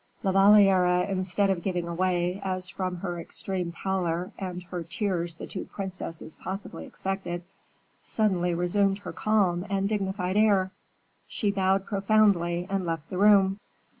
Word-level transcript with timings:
La 0.23 0.31
Valliere, 0.31 1.01
instead 1.07 1.51
of 1.51 1.61
giving 1.61 1.85
way, 1.95 2.41
as 2.43 2.67
from 2.69 2.95
her 2.95 3.19
extreme 3.19 3.71
pallor 3.71 4.31
and 4.39 4.63
her 4.63 4.81
tears 4.83 5.35
the 5.35 5.45
two 5.45 5.63
princesses 5.63 6.35
possibly 6.37 6.87
expected, 6.87 7.43
suddenly 8.01 8.55
resumed 8.55 8.97
her 8.97 9.13
calm 9.13 9.63
and 9.69 9.87
dignified 9.89 10.37
air; 10.37 10.71
she 11.27 11.51
bowed 11.51 11.85
profoundly, 11.85 12.65
and 12.67 12.83
left 12.83 13.07
the 13.11 13.17
room. 13.19 13.59